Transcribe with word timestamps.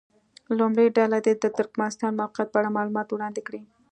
لومړۍ 0.57 0.87
ډله 0.97 1.17
دې 1.25 1.33
د 1.37 1.45
ترکمنستان 1.57 2.11
موقعیت 2.21 2.49
په 2.51 2.57
اړه 2.59 2.75
معلومات 2.77 3.07
وړاندې 3.09 3.41
کړي. 3.47 3.61